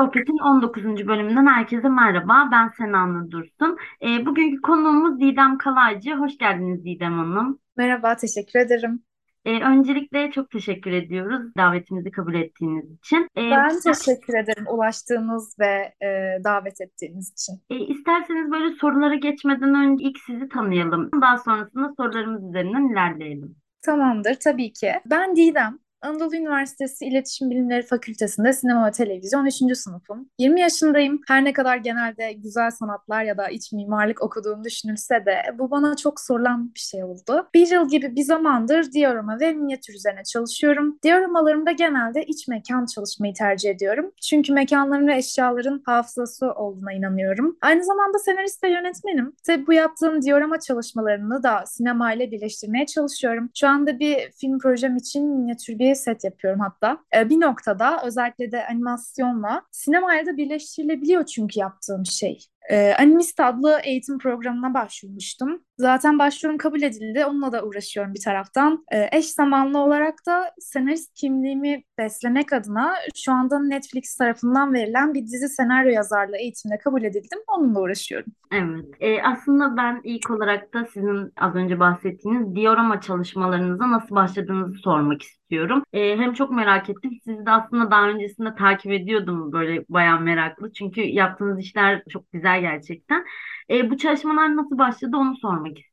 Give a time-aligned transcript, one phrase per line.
[0.00, 0.84] Sohbet'in 19.
[0.84, 2.48] bölümünden herkese merhaba.
[2.52, 3.76] Ben Sena Dursun.
[4.02, 6.14] E, bugünkü konuğumuz Didem Kalaycı.
[6.14, 7.58] Hoş geldiniz Didem Hanım.
[7.76, 9.02] Merhaba, teşekkür ederim.
[9.44, 13.28] E, öncelikle çok teşekkür ediyoruz davetimizi kabul ettiğiniz için.
[13.36, 16.08] E, Ben teşekkür ederim ulaştığınız ve e,
[16.44, 17.62] davet ettiğiniz için.
[17.70, 21.10] e, isterseniz böyle sorulara geçmeden önce ilk sizi tanıyalım.
[21.22, 23.56] Daha sonrasında sorularımız üzerinden ilerleyelim.
[23.86, 24.92] Tamamdır, tabii ki.
[25.06, 25.78] Ben Didem.
[26.02, 29.76] Anadolu Üniversitesi İletişim Bilimleri Fakültesi'nde sinema ve televizyon 3.
[29.76, 30.30] sınıfım.
[30.38, 31.20] 20 yaşındayım.
[31.28, 35.96] Her ne kadar genelde güzel sanatlar ya da iç mimarlık okuduğum düşünülse de bu bana
[35.96, 37.48] çok sorulan bir şey oldu.
[37.54, 40.98] Bir yıl gibi bir zamandır diorama ve minyatür üzerine çalışıyorum.
[41.04, 44.12] Dioramalarımda genelde iç mekan çalışmayı tercih ediyorum.
[44.22, 47.56] Çünkü mekanların ve eşyaların hafızası olduğuna inanıyorum.
[47.62, 49.32] Aynı zamanda senarist ve yönetmenim.
[49.46, 53.50] Tabii bu yaptığım diorama çalışmalarını da sinema ile birleştirmeye çalışıyorum.
[53.54, 56.98] Şu anda bir film projem için minyatür bir set yapıyorum hatta.
[57.16, 62.46] E, bir noktada özellikle de animasyonla sinemaya da birleştirilebiliyor çünkü yaptığım şey.
[62.70, 65.62] E, Animist adlı eğitim programına başvurmuştum.
[65.78, 67.24] Zaten başvurum kabul edildi.
[67.24, 68.84] Onunla da uğraşıyorum bir taraftan.
[68.92, 75.22] E, eş zamanlı olarak da senarist kimliğimi beslemek adına şu anda Netflix tarafından verilen bir
[75.22, 77.38] dizi senaryo yazarlığı eğitimine kabul edildim.
[77.48, 78.32] Onunla uğraşıyorum.
[78.52, 78.84] Evet.
[79.00, 85.22] E, aslında ben ilk olarak da sizin az önce bahsettiğiniz diorama çalışmalarınıza nasıl başladığınızı sormak
[85.22, 85.82] istiyorum.
[85.92, 87.10] E, hem çok merak ettim.
[87.24, 90.72] Sizi de aslında daha öncesinde takip ediyordum böyle bayağı meraklı.
[90.72, 93.24] Çünkü yaptığınız işler çok güzel gerçekten.
[93.70, 95.89] E, bu çalışmalar nasıl başladı onu sormak istiyorum.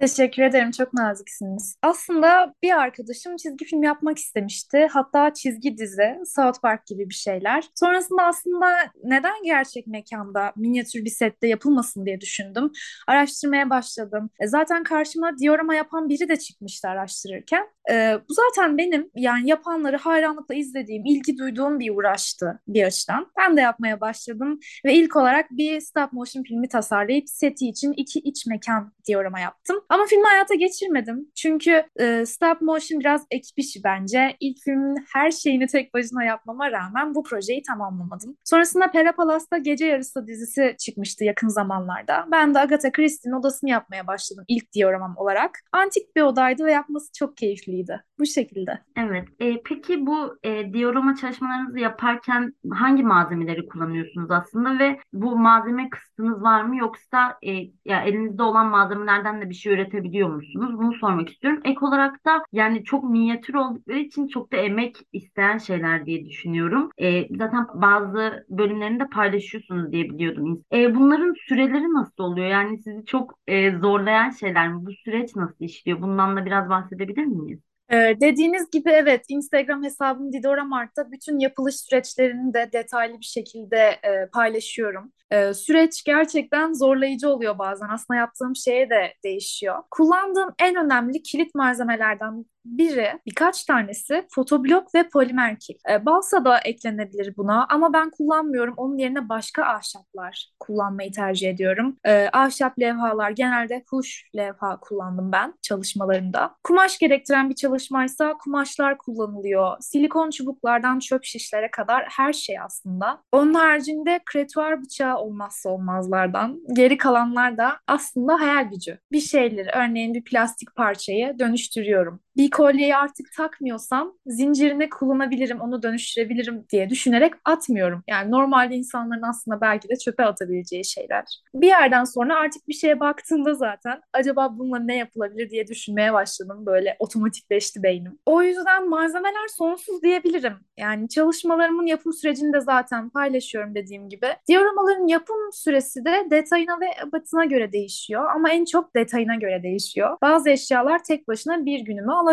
[0.00, 0.70] Teşekkür ederim.
[0.70, 1.76] Çok naziksiniz.
[1.82, 4.88] Aslında bir arkadaşım çizgi film yapmak istemişti.
[4.90, 7.64] Hatta çizgi dizi, South Park gibi bir şeyler.
[7.74, 12.70] Sonrasında aslında neden gerçek mekanda minyatür bir sette yapılmasın diye düşündüm.
[13.06, 14.30] Araştırmaya başladım.
[14.40, 17.64] E, zaten karşıma diorama yapan biri de çıkmıştı araştırırken.
[17.90, 23.32] E, bu zaten benim yani yapanları hayranlıkla izlediğim, ilgi duyduğum bir uğraştı bir açıdan.
[23.38, 28.18] Ben de yapmaya başladım ve ilk olarak bir stop motion filmi tasarlayıp seti için iki
[28.18, 29.80] iç mekan diorama yaptım.
[29.88, 31.28] Ama filmi hayata geçirmedim.
[31.34, 34.36] Çünkü e, stop motion biraz ekip işi bence.
[34.40, 38.36] İlk filmin her şeyini tek başına yapmama rağmen bu projeyi tamamlamadım.
[38.44, 42.26] Sonrasında Pera Palas'ta Gece Yarısı dizisi çıkmıştı yakın zamanlarda.
[42.32, 45.58] Ben de Agatha Christie'nin odasını yapmaya başladım ilk dioramam olarak.
[45.72, 48.07] Antik bir odaydı ve yapması çok keyifliydi.
[48.18, 48.82] Bu şekilde.
[48.96, 49.28] Evet.
[49.40, 56.42] E, peki bu e, diorama çalışmalarınızı yaparken hangi malzemeleri kullanıyorsunuz aslında ve bu malzeme kısıtınız
[56.42, 57.50] var mı yoksa e,
[57.84, 60.72] ya elinizde olan malzemelerden de bir şey üretebiliyor musunuz?
[60.78, 61.60] Bunu sormak istiyorum.
[61.64, 66.90] Ek olarak da yani çok minyatür oldukları için çok da emek isteyen şeyler diye düşünüyorum.
[66.98, 70.64] E, zaten bazı bölümlerinde paylaşıyorsunuz diye biliyordum.
[70.72, 72.46] E, bunların süreleri nasıl oluyor?
[72.46, 74.86] Yani sizi çok e, zorlayan şeyler mi?
[74.86, 76.02] Bu süreç nasıl işliyor?
[76.02, 77.67] Bundan da biraz bahsedebilir miyiz?
[77.92, 83.76] Ee, dediğiniz gibi evet Instagram hesabım Didora Mart'ta bütün yapılış süreçlerini de detaylı bir şekilde
[83.78, 85.12] e, paylaşıyorum.
[85.30, 87.88] E, süreç gerçekten zorlayıcı oluyor bazen.
[87.88, 89.82] Aslında yaptığım şeye de değişiyor.
[89.90, 95.74] Kullandığım en önemli kilit malzemelerden biri, birkaç tanesi fotoblok ve polimer kil.
[95.90, 98.74] E, balsa da eklenebilir buna ama ben kullanmıyorum.
[98.76, 101.96] Onun yerine başka ahşaplar kullanmayı tercih ediyorum.
[102.04, 106.54] E, ahşap levhalar, genelde huş levha kullandım ben çalışmalarımda.
[106.64, 109.76] Kumaş gerektiren bir çalışmaysa kumaşlar kullanılıyor.
[109.80, 113.22] Silikon çubuklardan çöp şişlere kadar her şey aslında.
[113.32, 116.60] Onun haricinde kretuar bıçağı olmazsa olmazlardan.
[116.72, 118.98] Geri kalanlar da aslında hayal gücü.
[119.12, 126.64] Bir şeyleri, örneğin bir plastik parçayı dönüştürüyorum bir kolyeyi artık takmıyorsam zincirine kullanabilirim, onu dönüştürebilirim
[126.72, 128.02] diye düşünerek atmıyorum.
[128.08, 131.24] Yani normalde insanların aslında belki de çöpe atabileceği şeyler.
[131.54, 136.66] Bir yerden sonra artık bir şeye baktığımda zaten acaba bununla ne yapılabilir diye düşünmeye başladım.
[136.66, 138.18] Böyle otomatikleşti beynim.
[138.26, 140.54] O yüzden malzemeler sonsuz diyebilirim.
[140.76, 144.26] Yani çalışmalarımın yapım sürecini de zaten paylaşıyorum dediğim gibi.
[144.48, 150.16] Dioramaların yapım süresi de detayına ve abatına göre değişiyor ama en çok detayına göre değişiyor.
[150.22, 152.27] Bazı eşyalar tek başına bir günümü alabiliyor.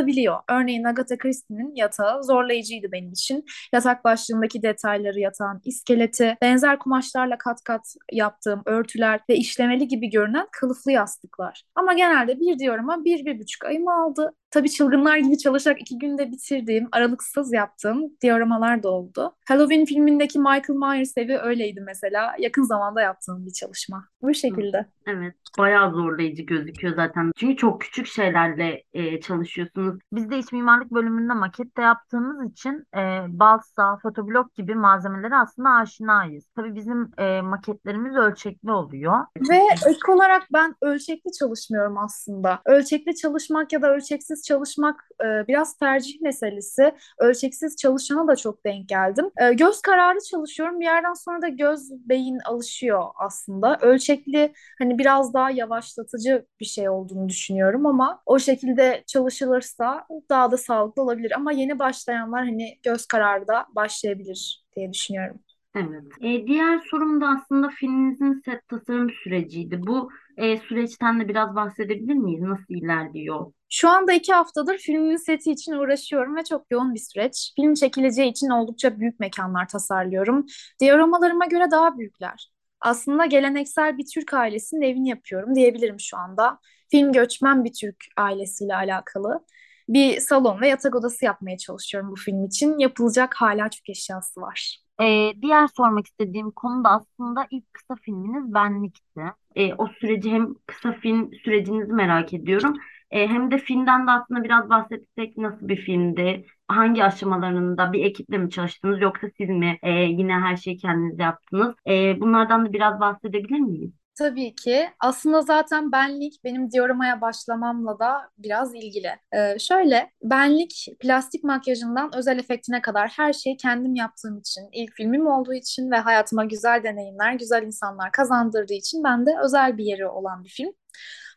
[0.50, 3.45] Örneğin Agatha Christie'nin yatağı zorlayıcıydı benim için.
[3.74, 10.47] Yatak başlığındaki detayları yatağın iskeleti, benzer kumaşlarla kat kat yaptığım örtüler ve işlemeli gibi görünen
[10.51, 11.63] kılıflı yastıklar.
[11.75, 14.33] Ama genelde bir diyorama bir, bir buçuk ayımı aldı.
[14.56, 19.36] Tabii çılgınlar gibi çalışarak iki günde bitirdiğim, aralıksız yaptığım dioramalar da oldu.
[19.48, 22.36] Halloween filmindeki Michael Myers evi öyleydi mesela.
[22.40, 24.06] Yakın zamanda yaptığım bir çalışma.
[24.22, 24.86] Bu şekilde.
[25.07, 27.31] Evet, bayağı zorlayıcı gözüküyor zaten.
[27.36, 30.00] Çünkü çok küçük şeylerle e, çalışıyorsunuz.
[30.12, 36.46] Biz de iç mimarlık bölümünde makette yaptığımız için e, balsa, fotoblok gibi malzemelere aslında aşinayız.
[36.56, 39.16] Tabii bizim e, maketlerimiz ölçekli oluyor.
[39.50, 42.62] Ve ek olarak ben ölçekli çalışmıyorum aslında.
[42.66, 46.95] Ölçekli çalışmak ya da ölçeksiz çalışmak e, biraz tercih meselesi.
[47.19, 49.31] Ölçeksiz çalışana da çok denk geldim.
[49.42, 50.80] E, göz kararı çalışıyorum.
[50.80, 53.77] Bir yerden sonra da göz beyin alışıyor aslında.
[53.81, 60.57] Ölçekli hani biraz daha yavaşlatıcı bir şey olduğunu düşünüyorum ama o şekilde çalışılırsa daha da
[60.57, 61.31] sağlıklı olabilir.
[61.36, 65.44] Ama yeni başlayanlar hani göz kararı da başlayabilir diye düşünüyorum.
[65.75, 66.04] Evet.
[66.22, 69.80] E, diğer sorum da aslında filminizin set tasarım süreciydi.
[69.88, 72.42] Bu e, süreçten de biraz bahsedebilir miyiz?
[72.42, 73.51] Nasıl ilerliyor?
[73.69, 77.54] Şu anda iki haftadır filmin seti için uğraşıyorum ve çok yoğun bir süreç.
[77.56, 80.45] Film çekileceği için oldukça büyük mekanlar tasarlıyorum.
[80.80, 82.51] Diyoramalarıma göre daha büyükler.
[82.81, 86.60] Aslında geleneksel bir Türk ailesinin evini yapıyorum diyebilirim şu anda.
[86.92, 89.45] Film göçmen bir Türk ailesiyle alakalı.
[89.90, 92.80] Bir salon ve yatak odası yapmaya çalışıyorum bu film için.
[92.80, 94.80] Yapılacak hala çok eşyası var.
[95.02, 99.22] Ee, diğer sormak istediğim konu da aslında ilk kısa filminiz Benlik'ti.
[99.56, 102.74] Ee, o süreci hem kısa film sürecinizi merak ediyorum.
[103.12, 106.46] Ee, hem de filmden de aslında biraz bahsetsek nasıl bir filmdi?
[106.68, 111.76] Hangi aşamalarında bir ekiple mi çalıştınız yoksa siz mi e, yine her şeyi kendiniz yaptınız?
[111.88, 114.05] Ee, bunlardan da biraz bahsedebilir miyiz?
[114.15, 114.89] Tabii ki.
[115.00, 119.09] Aslında zaten benlik benim dioramaya başlamamla da biraz ilgili.
[119.33, 125.27] Ee, şöyle, benlik plastik makyajından özel efektine kadar her şeyi kendim yaptığım için, ilk filmim
[125.27, 130.07] olduğu için ve hayatıma güzel deneyimler, güzel insanlar kazandırdığı için ben de özel bir yeri
[130.07, 130.73] olan bir film.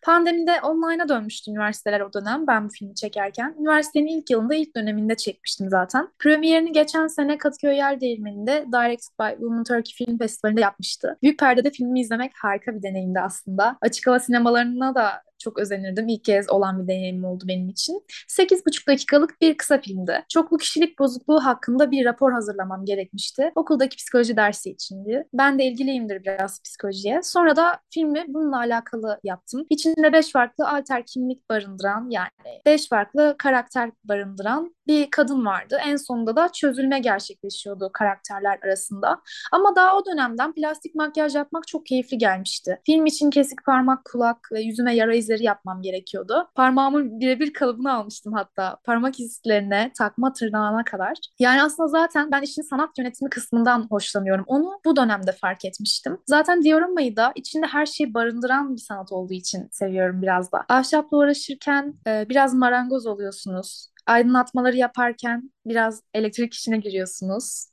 [0.02, 3.54] Pandemide online'a dönmüştü üniversiteler o dönem ben bu filmi çekerken.
[3.60, 6.08] Üniversitenin ilk yılında ilk döneminde çekmiştim zaten.
[6.18, 11.18] Premierini geçen sene Kadıköy Yerdeğirmeni'nde Directed by Women Turkey Film Festivali'nde yapmıştı.
[11.22, 13.78] Büyük perdede filmi izlemek harika bir deneyimdi aslında.
[13.80, 16.08] Açık hava sinemalarına da çok özenirdim.
[16.08, 18.04] İlk kez olan bir deneyim oldu benim için.
[18.28, 20.24] 8,5 dakikalık bir kısa filmdi.
[20.28, 23.52] Çoklu kişilik bozukluğu hakkında bir rapor hazırlamam gerekmişti.
[23.54, 25.24] Okuldaki psikoloji dersi içindi.
[25.34, 27.22] Ben de ilgiliyimdir biraz psikolojiye.
[27.22, 29.66] Sonra da filmi bununla alakalı yaptım.
[29.70, 32.28] İçinde 5 farklı alter kimlik barındıran yani
[32.66, 35.78] 5 farklı karakter barındıran bir kadın vardı.
[35.86, 39.22] En sonunda da çözülme gerçekleşiyordu karakterler arasında.
[39.52, 42.80] Ama daha o dönemden plastik makyaj yapmak çok keyifli gelmişti.
[42.86, 46.48] Film için kesik parmak, kulak ve yüzüme yara izleri yapmam gerekiyordu.
[46.54, 48.76] Parmağımın birebir kalıbını almıştım hatta.
[48.84, 51.16] Parmak izlerine, takma tırnağına kadar.
[51.38, 54.44] Yani aslında zaten ben işin sanat yönetimi kısmından hoşlanıyorum.
[54.46, 56.18] Onu bu dönemde fark etmiştim.
[56.26, 60.64] Zaten Diorama'yı da içinde her şeyi barındıran bir sanat olduğu için seviyorum biraz da.
[60.68, 67.66] Ahşapla uğraşırken e, biraz marangoz oluyorsunuz aydınlatmaları yaparken biraz elektrik işine giriyorsunuz.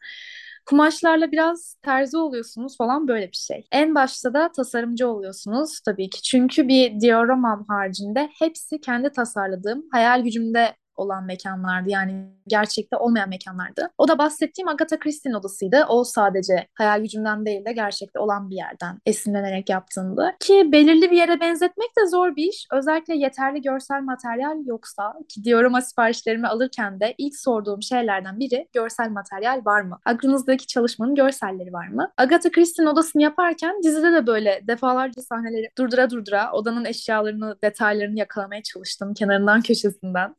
[0.65, 3.67] Kumaşlarla biraz terzi oluyorsunuz falan böyle bir şey.
[3.71, 6.21] En başta da tasarımcı oluyorsunuz tabii ki.
[6.21, 11.89] Çünkü bir dioramam haricinde hepsi kendi tasarladığım, hayal gücümde olan mekanlardı.
[11.89, 13.89] Yani gerçekte olmayan mekanlardı.
[13.97, 15.86] O da bahsettiğim Agatha Christie'nin odasıydı.
[15.89, 20.36] O sadece hayal gücümden değil de gerçekte olan bir yerden esinlenerek yaptığımdı.
[20.39, 22.68] Ki belirli bir yere benzetmek de zor bir iş.
[22.71, 29.09] Özellikle yeterli görsel materyal yoksa ki diorama siparişlerimi alırken de ilk sorduğum şeylerden biri görsel
[29.09, 30.00] materyal var mı?
[30.06, 32.12] Aklınızdaki çalışmanın görselleri var mı?
[32.18, 38.63] Agatha Christie'nin odasını yaparken dizide de böyle defalarca sahneleri durdura durdura odanın eşyalarını, detaylarını yakalamaya
[38.63, 40.36] çalıştım kenarından köşesinden.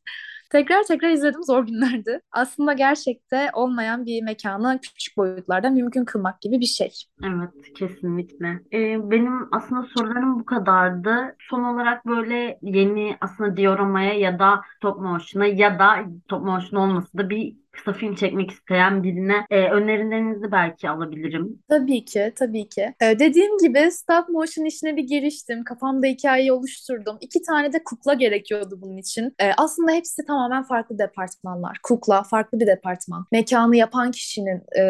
[0.50, 2.20] Tekrar tekrar izledim zor günlerdi.
[2.32, 6.90] Aslında gerçekte olmayan bir mekanı küçük boyutlarda mümkün kılmak gibi bir şey.
[7.25, 8.47] Evet, kesinlikle.
[8.73, 11.37] Ee, benim aslında sorularım bu kadardı.
[11.50, 17.18] Son olarak böyle yeni aslında dioramaya ya da top motion'a ya da top motion olması
[17.18, 21.59] da bir kısa film çekmek isteyen birine e, önerilerinizi belki alabilirim.
[21.68, 22.95] Tabii ki, tabii ki.
[23.00, 25.64] Ee, dediğim gibi stop motion işine bir giriştim.
[25.64, 27.16] Kafamda hikayeyi oluşturdum.
[27.21, 29.35] İki tane de kukla gerekiyordu bunun için.
[29.38, 31.78] Ee, aslında hepsi tamamen farklı departmanlar.
[31.83, 33.26] Kukla farklı bir departman.
[33.33, 34.83] Mekanı yapan kişinin e,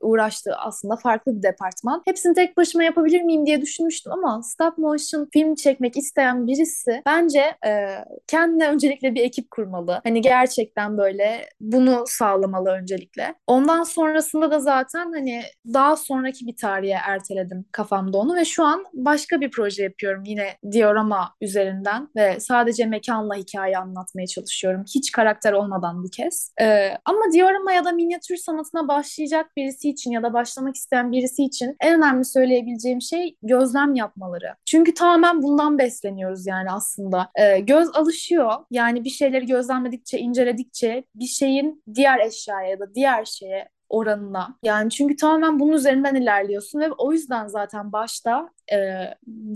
[0.00, 2.02] uğraştığı aslında farklı bir departman.
[2.04, 7.40] Hepsini tek başıma yapabilir miyim diye düşünmüştüm ama stop motion film çekmek isteyen birisi bence
[7.66, 7.88] e,
[8.26, 10.00] kendine öncelikle bir ekip kurmalı.
[10.04, 13.34] Hani gerçekten böyle bunu sağ sağlamalı öncelikle.
[13.46, 18.84] Ondan sonrasında da zaten hani daha sonraki bir tarihe erteledim kafamda onu ve şu an
[18.92, 24.84] başka bir proje yapıyorum yine diorama üzerinden ve sadece mekanla hikaye anlatmaya çalışıyorum.
[24.94, 26.52] Hiç karakter olmadan bu kez.
[26.60, 31.44] Ee, ama diorama ya da minyatür sanatına başlayacak birisi için ya da başlamak isteyen birisi
[31.44, 34.54] için en önemli söyleyebileceğim şey gözlem yapmaları.
[34.64, 37.30] Çünkü tamamen bundan besleniyoruz yani aslında.
[37.34, 38.52] Ee, göz alışıyor.
[38.70, 44.58] Yani bir şeyleri gözlemledikçe, inceledikçe bir şeyin diğer eşyaya ya da diğer şeye oranına.
[44.62, 48.76] Yani çünkü tamamen bunun üzerinden ilerliyorsun ve o yüzden zaten başta e,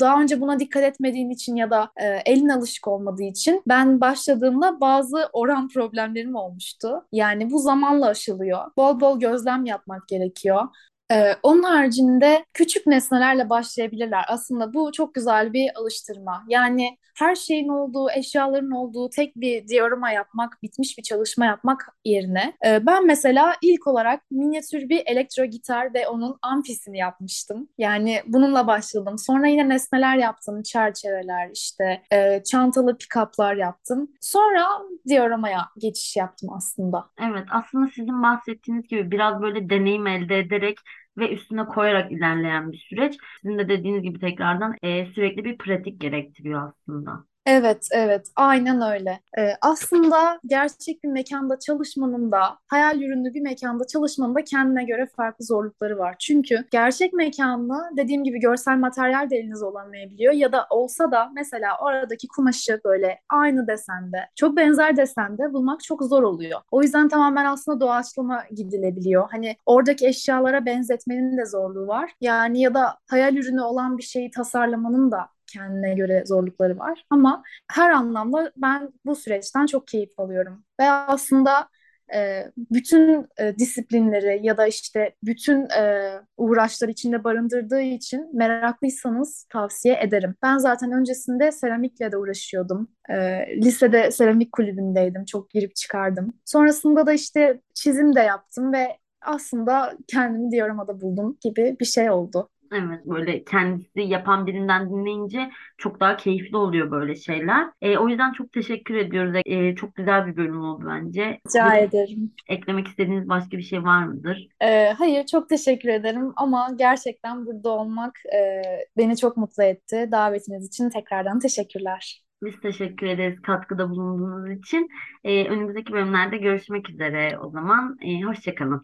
[0.00, 4.80] daha önce buna dikkat etmediğin için ya da e, elin alışık olmadığı için ben başladığımda
[4.80, 7.06] bazı oran problemlerim olmuştu.
[7.12, 8.58] Yani bu zamanla aşılıyor.
[8.76, 10.68] Bol bol gözlem yapmak gerekiyor
[11.12, 14.24] Ee, onun haricinde küçük nesnelerle başlayabilirler.
[14.28, 16.44] Aslında bu çok güzel bir alıştırma.
[16.48, 22.52] Yani her şeyin olduğu, eşyaların olduğu tek bir diorama yapmak, bitmiş bir çalışma yapmak yerine
[22.66, 27.68] e, ben mesela ilk olarak minyatür bir elektro gitar ve onun amfisini yapmıştım.
[27.78, 29.18] Yani bununla başladım.
[29.18, 34.10] Sonra yine nesneler yaptım, çerçeveler, işte e, çantalı pick-up'lar yaptım.
[34.20, 34.66] Sonra
[35.08, 37.06] dioramaya geçiş yaptım aslında.
[37.20, 40.78] Evet, aslında sizin bahsettiğiniz gibi biraz böyle deneyim elde ederek
[41.18, 43.16] ve üstüne koyarak ilerleyen bir süreç.
[43.42, 47.24] Sizin de dediğiniz gibi tekrardan e, sürekli bir pratik gerektiriyor aslında.
[47.48, 49.20] Evet, evet, aynen öyle.
[49.38, 55.06] Ee, aslında gerçek bir mekanda çalışmanın da, hayal ürünlü bir mekanda çalışmanın da kendine göre
[55.16, 56.16] farklı zorlukları var.
[56.18, 61.78] Çünkü gerçek mekanda dediğim gibi görsel materyal de elinize olamayabiliyor ya da olsa da mesela
[61.80, 66.60] oradaki kumaşı böyle aynı desende, çok benzer desende bulmak çok zor oluyor.
[66.70, 69.28] O yüzden tamamen aslında doğaçlama gidilebiliyor.
[69.30, 72.10] Hani oradaki eşyalara benzetmenin de zorluğu var.
[72.20, 77.04] Yani ya da hayal ürünü olan bir şeyi tasarlamanın da kendine göre zorlukları var.
[77.10, 80.64] Ama her anlamda ben bu süreçten çok keyif alıyorum.
[80.80, 81.68] Ve aslında
[82.14, 90.00] e, bütün e, disiplinleri ya da işte bütün e, uğraşlar içinde barındırdığı için meraklıysanız tavsiye
[90.02, 90.34] ederim.
[90.42, 92.88] Ben zaten öncesinde seramikle de uğraşıyordum.
[93.10, 93.16] E,
[93.56, 95.24] lisede seramik kulübündeydim.
[95.24, 96.32] Çok girip çıkardım.
[96.44, 98.88] Sonrasında da işte çizim de yaptım ve
[99.22, 102.48] aslında kendimi dioramada buldum gibi bir şey oldu.
[102.72, 107.70] Evet böyle kendisi yapan birinden dinleyince çok daha keyifli oluyor böyle şeyler.
[107.80, 109.42] E, o yüzden çok teşekkür ediyoruz.
[109.46, 111.40] E, çok güzel bir bölüm oldu bence.
[111.46, 112.34] Rica Bir, ederim.
[112.48, 114.48] eklemek istediğiniz başka bir şey var mıdır?
[114.60, 118.62] Ee, hayır, çok teşekkür ederim ama gerçekten burada olmak e,
[118.96, 120.08] beni çok mutlu etti.
[120.12, 122.22] Davetiniz için tekrardan teşekkürler.
[122.42, 124.88] Biz teşekkür ederiz katkıda bulunduğunuz için.
[125.24, 127.98] E, önümüzdeki bölümlerde görüşmek üzere o zaman.
[128.02, 128.82] E, hoşça kalın.